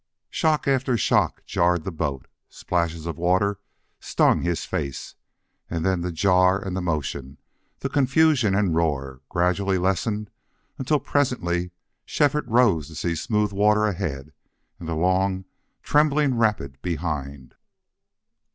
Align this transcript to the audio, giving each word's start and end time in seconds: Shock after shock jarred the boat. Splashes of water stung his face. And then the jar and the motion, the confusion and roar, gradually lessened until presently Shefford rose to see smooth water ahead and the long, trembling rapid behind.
Shock 0.31 0.67
after 0.67 0.97
shock 0.97 1.45
jarred 1.45 1.83
the 1.83 1.91
boat. 1.91 2.25
Splashes 2.49 3.05
of 3.05 3.19
water 3.19 3.59
stung 3.99 4.41
his 4.41 4.65
face. 4.65 5.13
And 5.69 5.85
then 5.85 6.01
the 6.01 6.11
jar 6.11 6.57
and 6.59 6.75
the 6.75 6.81
motion, 6.81 7.37
the 7.81 7.87
confusion 7.87 8.55
and 8.55 8.73
roar, 8.75 9.21
gradually 9.29 9.77
lessened 9.77 10.31
until 10.79 10.99
presently 10.99 11.69
Shefford 12.03 12.49
rose 12.49 12.87
to 12.87 12.95
see 12.95 13.13
smooth 13.13 13.53
water 13.53 13.85
ahead 13.85 14.33
and 14.79 14.89
the 14.89 14.95
long, 14.95 15.45
trembling 15.83 16.35
rapid 16.35 16.81
behind. 16.81 17.53